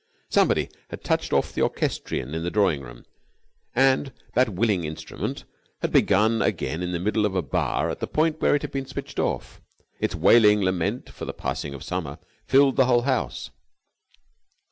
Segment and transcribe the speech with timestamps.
[0.29, 3.05] Somebody had touched off the orchestrion in the drawing room,
[3.75, 5.45] and that willing instrument
[5.83, 8.71] had begun again in the middle of a bar at the point where it had
[8.71, 9.61] been switched off.
[9.99, 12.17] Its wailing lament for the passing of Summer
[12.47, 13.51] filled the whole house.